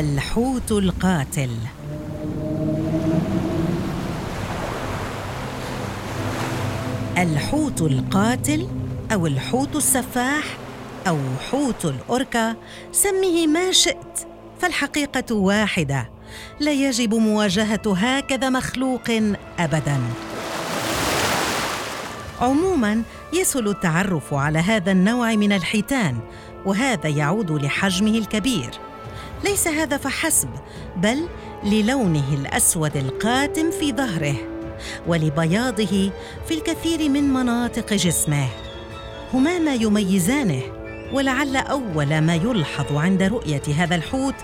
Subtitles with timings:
[0.00, 1.50] الحوت القاتل.
[7.18, 8.68] الحوت القاتل
[9.12, 10.44] أو الحوت السفاح
[11.08, 11.18] أو
[11.50, 12.56] حوت الأوركا
[12.92, 14.26] سمه ما شئت
[14.60, 16.10] فالحقيقة واحدة
[16.60, 19.10] لا يجب مواجهة هكذا مخلوق
[19.58, 20.00] ابدا.
[22.40, 26.18] عموما يسهل التعرف على هذا النوع من الحيتان
[26.66, 28.89] وهذا يعود لحجمه الكبير.
[29.44, 30.48] ليس هذا فحسب
[30.96, 31.28] بل
[31.64, 34.36] للونه الأسود القاتم في ظهره
[35.06, 36.10] ولبياضه
[36.46, 38.48] في الكثير من مناطق جسمه.
[39.34, 40.62] هما ما يميزانه
[41.12, 44.34] ولعل أول ما يلحظ عند رؤية هذا الحوت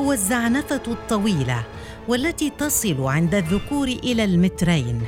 [0.00, 1.64] هو الزعنفة الطويلة
[2.08, 5.00] والتي تصل عند الذكور إلى المترين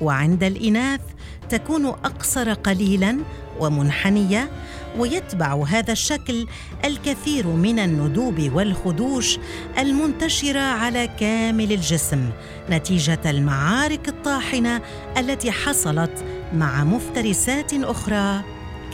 [0.00, 1.00] وعند الإناث
[1.48, 3.18] تكون أقصر قليلا
[3.60, 4.50] ومنحنية
[4.98, 6.46] ويتبع هذا الشكل
[6.84, 9.38] الكثير من الندوب والخدوش
[9.78, 12.30] المنتشرة على كامل الجسم
[12.70, 14.80] نتيجة المعارك الطاحنة
[15.18, 18.42] التي حصلت مع مفترسات أخرى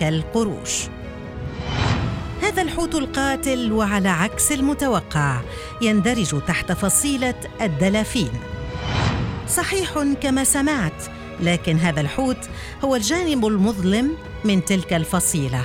[0.00, 0.88] كالقروش.
[2.42, 5.40] هذا الحوت القاتل وعلى عكس المتوقع
[5.82, 8.30] يندرج تحت فصيلة الدلافين.
[9.48, 12.48] صحيح كما سمعت لكن هذا الحوت
[12.84, 15.64] هو الجانب المظلم من تلك الفصيلة.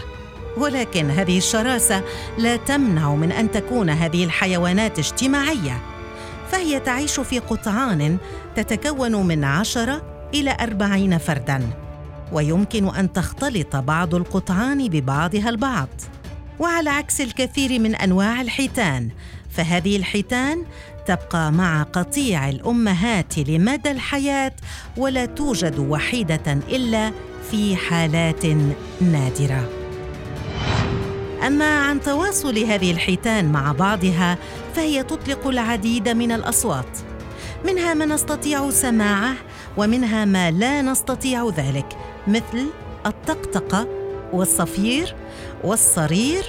[0.58, 2.04] ولكن هذه الشراسة
[2.38, 5.82] لا تمنع من أن تكون هذه الحيوانات اجتماعية.
[6.52, 8.18] فهي تعيش في قطعان
[8.56, 10.02] تتكون من عشرة
[10.34, 11.70] إلى أربعين فردا.
[12.32, 15.90] ويمكن أن تختلط بعض القطعان ببعضها البعض.
[16.60, 19.10] وعلى عكس الكثير من أنواع الحيتان
[19.58, 20.66] فهذه الحيتان
[21.06, 24.52] تبقى مع قطيع الأمهات لمدى الحياة
[24.98, 27.12] ولا توجد وحيدة إلا
[27.52, 28.46] في حالات
[29.02, 29.70] نادرة.
[31.48, 34.38] أما عن تواصل هذه الحيتان مع بعضها
[34.76, 36.98] فهي تطلق العديد من الأصوات.
[37.66, 39.34] منها ما نستطيع سماعه
[39.78, 41.98] ومنها ما لا نستطيع ذلك
[42.28, 42.68] مثل
[43.06, 43.88] الطقطقة
[44.34, 45.16] والصفير
[45.64, 46.44] والصرير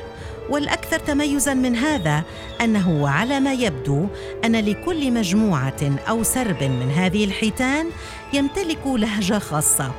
[0.51, 2.23] والأكثر تميزا من هذا
[2.61, 4.07] أنه على ما يبدو
[4.45, 7.87] أن لكل مجموعة أو سرب من هذه الحيتان
[8.33, 9.93] يمتلك لهجة خاصة.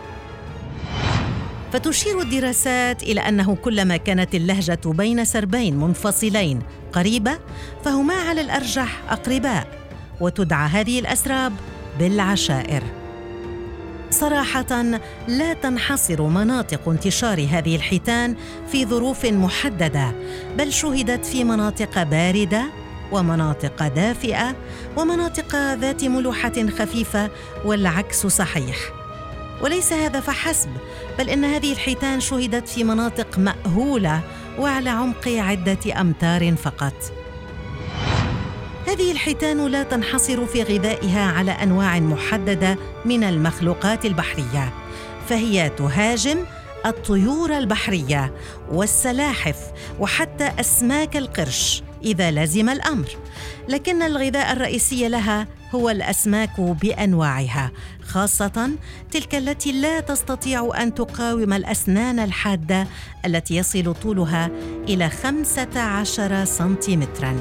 [1.73, 6.61] فتشير الدراسات إلى أنه كلما كانت اللهجة بين سربين منفصلين
[6.93, 7.39] قريبة
[7.83, 9.67] فهما على الأرجح أقرباء
[10.21, 11.53] وتدعى هذه الأسراب
[11.99, 12.98] بالعشائر.
[14.11, 14.81] صراحة
[15.27, 18.35] لا تنحصر مناطق انتشار هذه الحيتان
[18.71, 20.11] في ظروف محددة
[20.57, 22.63] بل شهدت في مناطق باردة
[23.11, 24.55] ومناطق دافئة
[24.97, 27.29] ومناطق ذات ملوحة خفيفة
[27.65, 28.77] والعكس صحيح.
[29.61, 30.69] وليس هذا فحسب
[31.19, 34.21] بل إن هذه الحيتان شهدت في مناطق مأهولة
[34.59, 37.18] وعلى عمق عدة أمتار فقط.
[38.99, 44.73] هذه الحيتان لا تنحصر في غذائها على أنواع محددة من المخلوقات البحرية
[45.29, 46.37] فهي تهاجم
[46.85, 48.33] الطيور البحرية
[48.71, 49.57] والسلاحف
[49.99, 53.07] وحتى أسماك القرش إذا لزم الأمر.
[53.69, 57.71] لكن الغذاء الرئيسي لها هو الأسماك بأنواعها
[58.03, 58.69] خاصة
[59.11, 62.87] تلك التي لا تستطيع أن تقاوم الأسنان الحادة
[63.25, 64.49] التي يصل طولها
[64.87, 67.35] إلى 15 سنتيمترا.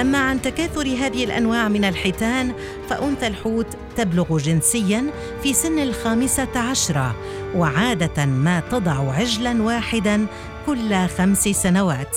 [0.00, 2.52] أما عن تكاثر هذه الأنواع من الحيتان
[2.88, 3.66] فأنثى الحوت
[3.96, 5.10] تبلغ جنسيا
[5.42, 7.16] في سن الخامسة عشرة
[7.54, 10.26] وعادة ما تضع عجلا واحدا
[10.66, 12.16] كل خمس سنوات.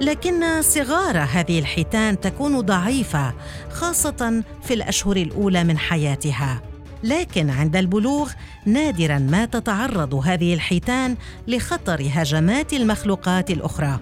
[0.00, 3.34] لكن صغار هذه الحيتان تكون ضعيفة
[3.70, 6.62] خاصة في الأشهر الأولى من حياتها.
[7.04, 8.30] لكن عند البلوغ
[8.66, 11.16] نادرا ما تتعرض هذه الحيتان
[11.48, 14.00] لخطر هجمات المخلوقات الأخرى.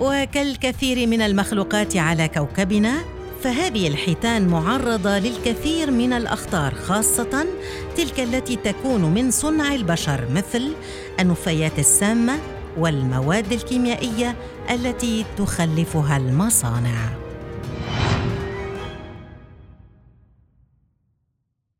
[0.00, 2.94] وكالكثير من المخلوقات على كوكبنا
[3.42, 7.46] فهذه الحيتان معرضة للكثير من الأخطار خاصة
[7.96, 10.72] تلك التي تكون من صنع البشر مثل
[11.20, 12.38] النفايات السامة
[12.78, 14.36] والمواد الكيميائية
[14.70, 17.23] التي تخلفها المصانع.